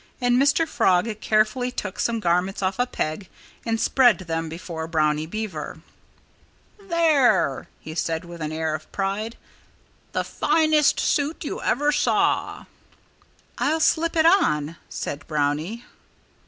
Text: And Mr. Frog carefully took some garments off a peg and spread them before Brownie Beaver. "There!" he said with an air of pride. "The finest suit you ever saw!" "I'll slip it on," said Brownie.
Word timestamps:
And 0.19 0.41
Mr. 0.41 0.67
Frog 0.67 1.07
carefully 1.21 1.69
took 1.71 1.99
some 1.99 2.19
garments 2.19 2.63
off 2.63 2.79
a 2.79 2.87
peg 2.87 3.29
and 3.63 3.79
spread 3.79 4.17
them 4.17 4.49
before 4.49 4.87
Brownie 4.87 5.27
Beaver. 5.27 5.81
"There!" 6.79 7.67
he 7.79 7.93
said 7.93 8.25
with 8.25 8.41
an 8.41 8.51
air 8.51 8.73
of 8.73 8.91
pride. 8.91 9.37
"The 10.13 10.23
finest 10.23 10.99
suit 10.99 11.43
you 11.45 11.61
ever 11.61 11.91
saw!" 11.91 12.65
"I'll 13.59 13.79
slip 13.79 14.15
it 14.15 14.25
on," 14.25 14.75
said 14.89 15.27
Brownie. 15.27 15.85